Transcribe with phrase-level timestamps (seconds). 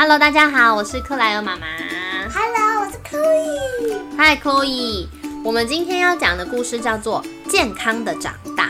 [0.00, 1.66] Hello，大家好，我是克莱尔妈妈。
[2.32, 3.98] Hello，我是 Chloe。
[4.16, 5.08] Hi，Chloe。
[5.42, 7.20] 我们今天要讲的故事叫做
[7.50, 8.66] 《健康的长大》。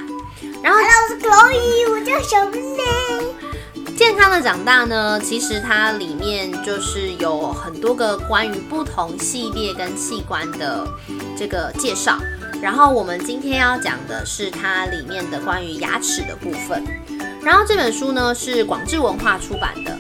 [0.63, 3.95] 然后 Hello，我是 Chloe，我叫小妹妹。
[3.95, 10.89] 健康的长大呢，其实它里面就是有很多个关于不同系列跟器官的
[11.37, 12.17] 这个介绍。
[12.63, 16.83] 然后我们今天要讲的是它里面的关于牙齿的部分。
[17.43, 19.95] 然后这本书呢是广智文化出版的，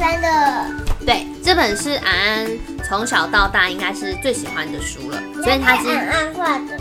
[0.00, 2.50] 欢的，对，这本是安安
[2.88, 6.78] 从小到大应该是最喜欢的书了，所以他是安安画的。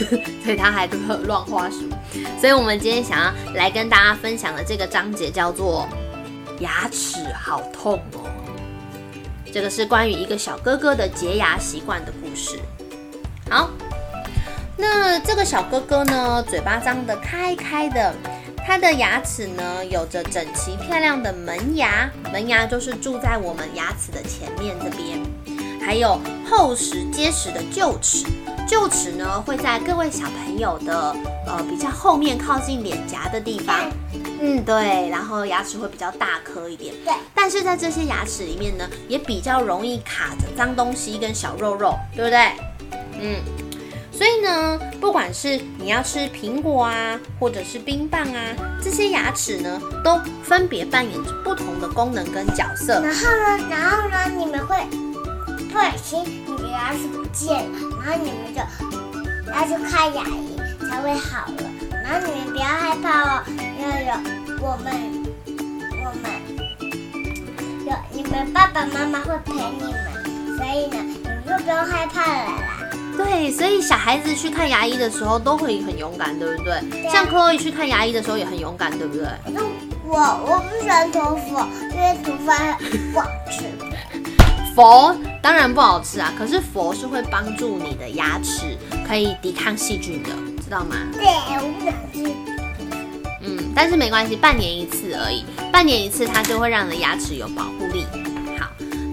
[0.42, 0.86] 所以他还
[1.26, 1.88] 乱画书。
[2.40, 5.86] 所以我们今天想要来跟大家分享的这个章节叫做
[6.60, 8.24] “牙齿好痛哦”。
[9.52, 12.58] 这个是关于一个小哥哥的洁牙习惯的故事。
[13.50, 13.68] 好，
[14.76, 18.14] 那这个小哥哥呢，嘴巴张得开开的，
[18.70, 25.20] 他的牙齿呢有着整齐漂亮的门牙，门牙就是住在我们牙齿的前面这边，
[25.84, 28.24] 还有厚实结实的臼齿。
[28.68, 31.12] 臼齿呢会在各位小朋友的
[31.48, 33.90] 呃比较后面靠近脸颊的地方，
[34.40, 37.12] 嗯对，然后牙齿会比较大颗一点，对。
[37.34, 42.52] 但是在这些牙齿里面呢，也比较容易卡着脏东西跟小肉肉，对不对？
[43.20, 43.34] 嗯。
[44.20, 53.00] 所以呢，不管是你要吃苹果啊，或者是冰棒啊，这些牙齿呢，都分别扮演着不同的功能跟角色。
[53.00, 54.76] 然后呢，然后呢，你们会
[55.72, 58.60] 不小心你的牙齿不见了，然后你们就
[59.52, 60.54] 要去看牙医
[60.86, 61.70] 才会好了。
[62.04, 64.12] 然后你们不要害怕哦，因为有
[64.60, 64.92] 我们，
[66.04, 66.30] 我们
[67.86, 72.79] 有你们爸爸妈妈会陪你们，所以呢，你们就不用害怕了啦。
[73.16, 76.80] 对，所以小孩子去看牙医的时候都会很勇敢，对不对？
[76.90, 79.26] 对啊像 Chloe 去看牙医的时候也很勇敢，对不对？
[80.06, 82.76] 我我不喜欢头发，因为头发
[83.12, 83.64] 不好吃。
[84.74, 88.76] 佛当然不好吃啊，可是佛是会帮助你的牙齿
[89.06, 90.30] 可以抵抗细菌的，
[90.62, 90.96] 知道吗？
[91.12, 92.32] 对，我不想吃。
[93.42, 98.06] 嗯，但是没关系，半年一次而已，半年一次它就会让你的牙齿有保护力。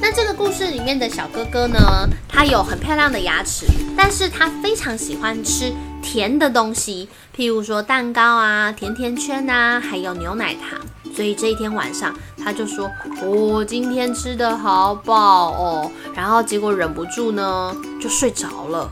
[0.09, 3.65] 那这个故事里面的小哥哥呢，他有很漂亮的牙齿，
[3.97, 5.69] 但是他非常喜欢吃
[6.01, 10.79] 甜的东西，譬如说蛋糕啊、甜甜圈啊，还有牛奶糖。
[11.13, 12.89] 所以这一天晚上，他就说
[13.21, 18.89] ：“我、今天吃的好饱哦。”然后结果忍不住呢，就睡着了。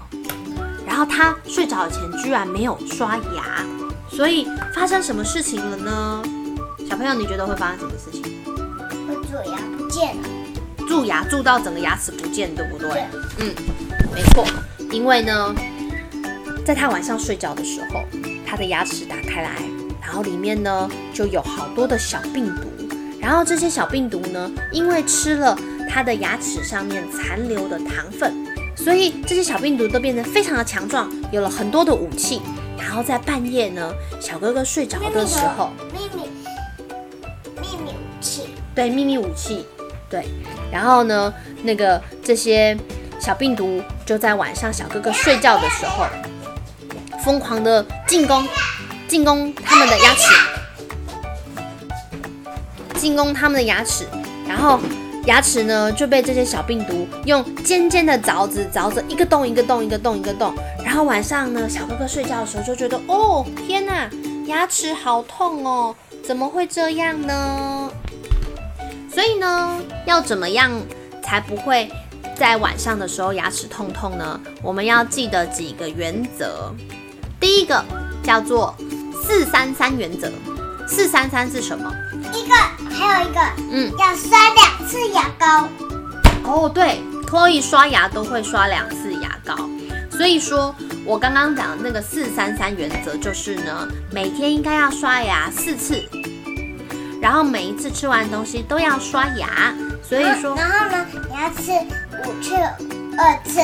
[0.86, 3.66] 然后他睡着前居然没有刷牙，
[4.10, 6.22] 所以发生什么事情了呢？
[6.90, 8.36] 小朋友，你觉得会发生什么事情？
[9.08, 10.35] 我蛀牙不见了。
[10.96, 12.90] 蛀牙蛀到整个牙齿不见，对不对？
[12.90, 13.04] 对
[13.40, 13.54] 嗯，
[14.14, 14.46] 没错。
[14.92, 15.54] 因为呢，
[16.66, 18.06] 在他晚上睡觉的时候，
[18.48, 19.52] 他的牙齿打开来，
[20.02, 22.62] 然后里面呢就有好多的小病毒。
[23.20, 25.58] 然后这些小病毒呢，因为吃了
[25.90, 28.34] 他的牙齿上面残留的糖分，
[28.74, 32.42] 所以这些小病毒都变得非常的强壮，有了很多的武器。
[32.78, 33.92] 然后在半夜呢，
[34.22, 36.30] 小哥哥睡着的时候，秘密
[37.60, 39.66] 秘密武器，对秘密武器，
[40.10, 40.26] 对，
[40.72, 41.34] 然后呢，
[41.64, 42.78] 那个这些
[43.20, 46.06] 小病毒就在晚上小哥哥睡觉的时候，
[47.24, 48.48] 疯狂的进攻，
[49.08, 50.36] 进攻他们的牙齿，
[52.96, 54.06] 进攻他们的牙齿，
[54.48, 54.80] 然后
[55.26, 60.54] 牙齿呢就被这些小病毒用尖尖的凿子凿着一个洞一个洞一个洞一个洞，
[60.84, 64.10] 然后晚上呢小哥哥睡觉的时候就觉得哦天哪，
[64.46, 67.90] 牙齿好痛哦，怎么会这样呢？
[69.16, 70.70] 所以呢，要怎么样
[71.24, 71.90] 才不会
[72.36, 74.38] 在晚上的时候牙齿痛痛呢？
[74.62, 76.76] 我们要记得几个原则。
[77.40, 77.82] 第一个
[78.22, 78.76] 叫做
[79.24, 80.30] 四三三原则。
[80.86, 81.90] 四三三是什么？
[82.34, 82.54] 一个
[82.94, 83.40] 还有一个
[83.72, 85.70] 嗯，要刷两次牙膏。
[86.44, 89.56] 哦，对，Chloe 刷牙都会刷两次牙膏。
[90.12, 96.04] 所以说我刚刚讲的那个四三三原则就是呢，每天应该要刷牙四次，
[97.26, 99.74] 然后每一次吃完东西都要刷牙。
[100.08, 101.72] 所以说，然后呢，你要吃
[102.22, 102.56] 五次
[103.18, 103.60] 二次。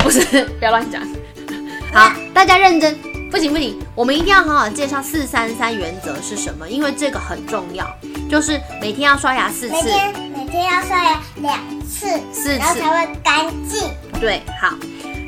[0.00, 1.00] 不是， 不要乱讲。
[1.94, 2.94] 好，大家认真，
[3.30, 7.90] 不行不行，我们一定要好好介绍四三三原则是什么，因为这个很重要，
[8.28, 13.88] 就是每天要刷牙四次，每天每天要刷牙两次，四次，然后才会干净。
[14.20, 14.74] 对，好。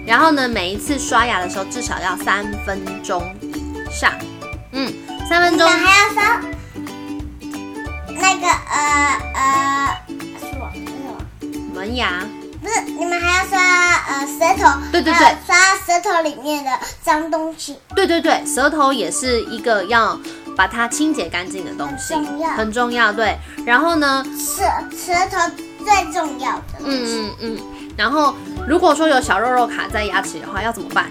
[0.07, 4.13] 然后呢，每一次刷牙的时候至少要三分钟以上，
[4.73, 4.93] 嗯，
[5.27, 6.43] 三分钟还要刷
[8.21, 10.01] 那个呃呃
[10.41, 11.75] 什么是什么？
[11.75, 12.27] 门牙，
[12.61, 13.59] 不是，你们还要刷
[14.09, 15.57] 呃舌头，对对对刷
[15.87, 16.71] 舌头里面的
[17.03, 17.79] 脏东西。
[17.95, 20.19] 对对对，舌头也是一个要
[20.57, 23.13] 把它清洁干净的东西，很重要很重要。
[23.13, 25.39] 对，然后呢，舌舌头
[25.85, 26.63] 最重要的。
[26.85, 27.59] 嗯嗯嗯，
[27.97, 28.35] 然后
[28.67, 31.11] 如果说有小肉肉卡在牙齿的话，要怎么办？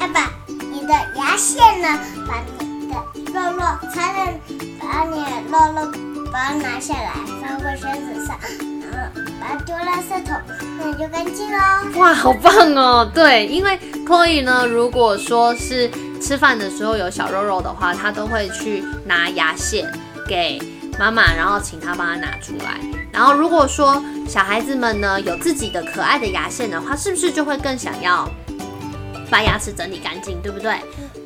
[0.00, 0.30] 要把
[0.70, 2.94] 你的牙线呢，把你的
[3.32, 3.62] 肉肉
[3.92, 4.40] 才能
[4.78, 8.36] 把你的肉肉把它拿下来，放回身子上，
[8.90, 10.36] 然后把它丢垃圾桶，
[10.76, 12.00] 那你就干净喽。
[12.00, 13.08] 哇，好棒哦！
[13.14, 15.88] 对，因为 Chloe 呢，如果说是
[16.20, 19.88] 吃饭的时候有小肉肉的话，她都会去拿牙线
[20.26, 20.60] 给
[20.98, 22.80] 妈妈，然后请她帮她拿出来。
[23.12, 28.28] 然后如果说小孩子们呢有自己的可爱的牙线的话，是不是就会更想要
[29.30, 30.74] 把牙齿整理干净，对不对？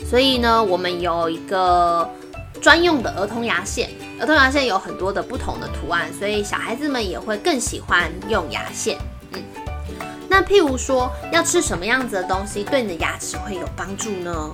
[0.07, 2.07] 所以呢，我们有一个
[2.61, 3.91] 专用的儿童牙线，
[4.21, 8.99] 儿童牙线有很多的不同的图案，所以小孩子们也会更喜欢用牙线。
[9.33, 9.43] 嗯，
[10.29, 14.53] 那譬如说，要吃什么样子的东西对你的牙齿会有帮助呢？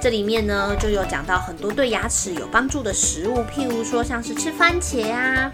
[0.00, 5.52] 这里面呢就有讲到很多对牙齿有帮助的食物，譬如说像是吃番茄啊，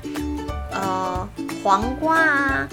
[0.72, 1.28] 呃，
[1.62, 2.68] 黄瓜啊。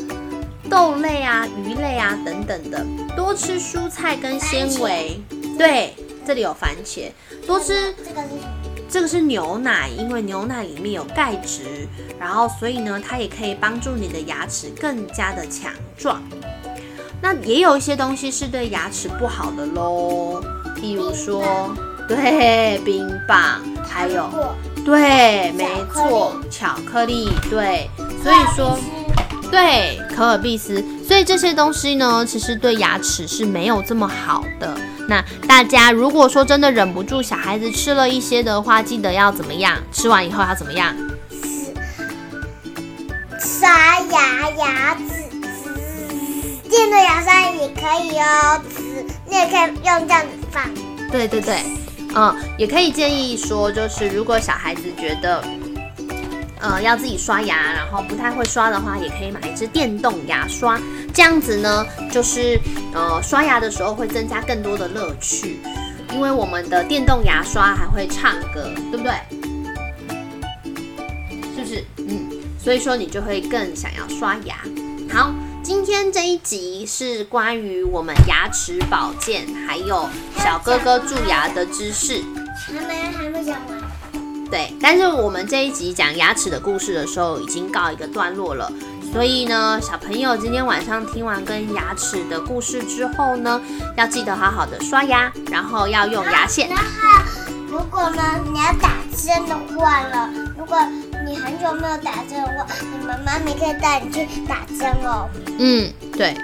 [0.69, 2.85] 豆类啊、鱼类啊等等的，
[3.15, 5.17] 多吃蔬菜跟纤维。
[5.57, 5.95] 对，
[6.27, 7.09] 这里有番茄，
[7.47, 8.27] 多吃这个是？
[8.89, 11.87] 这个是牛奶，因为牛奶里面有钙质，
[12.19, 16.21] 然后所以呢，它也可以帮助你的牙齿更加的强壮。
[17.21, 20.43] 那也有一些东西是对牙齿不好的喽，
[20.75, 21.73] 譬如说，
[22.09, 24.29] 对冰棒，还有
[24.83, 27.89] 对，没错，巧克力，对，
[28.21, 28.77] 所以说。
[29.49, 34.77] 对，可尔必斯，所以这些东西呢，其实对牙齿是没有这么好的。
[35.07, 39.77] 那大家如果说真的忍不住，小孩子吃了一些的话，记得要怎么样？
[39.91, 40.95] 吃完以后要怎么样？
[43.39, 45.23] 刷牙牙齿，
[46.69, 48.61] 电动牙刷也可以哦，
[49.29, 50.63] 你也可以用这样子放。
[51.11, 51.61] 对对对，
[52.13, 55.41] 嗯，也可以建议说，就是如果小孩子觉得，
[56.59, 60.79] 呃，要自己刷牙，然后不太会刷的话，也可以买一支电动牙刷，
[61.13, 62.59] 这样子呢，就是
[62.93, 65.59] 呃，刷牙的时候会增加更多的乐趣，
[66.13, 69.13] 因为我们的电动牙刷还会唱歌，对不对？
[71.55, 71.83] 是不是？
[71.97, 72.27] 嗯，
[72.57, 74.55] 所以说你就会更想要刷牙。
[75.09, 75.33] 好，
[75.63, 82.23] 今天这一集是关于我们牙齿保健，还有小哥哥蛀牙的知识。
[84.49, 88.71] 对，但是我们这一集讲牙齿的故事的时候，已经告一个段落了。
[89.13, 93.61] 所以呢，小朋友今天晚上听完跟牙齿的故事之后呢，
[93.95, 96.69] 要记得好好的刷牙，然后要用牙线。
[96.69, 96.83] 然后，
[97.69, 98.21] 如果呢
[98.51, 100.77] 你要打针的话了，如果
[101.25, 105.29] 你很久没有打针的话，你们妈咪可以带你去打针哦。
[105.57, 106.35] 嗯，对。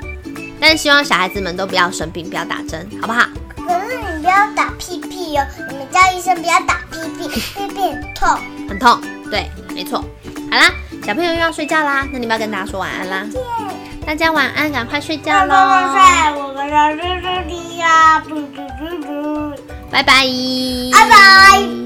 [0.60, 3.28] 但是希望小孩子们都不要生病，不要打针，好不好？
[3.98, 8.38] 你不要打屁屁哦，你们叫医生不要打屁屁，屁屁很痛。
[8.69, 9.01] 很痛。
[9.30, 10.04] 对，没错。
[10.51, 10.72] 好啦，
[11.06, 13.25] 小朋友又要睡觉啦，那你们要跟大家说晚安啦。
[14.06, 17.28] 大家晚安，赶快睡觉喽，我们要睡觉
[17.78, 19.56] 呀，嘟嘟嘟嘟，
[19.90, 20.25] 拜拜。
[20.92, 21.83] 拜拜。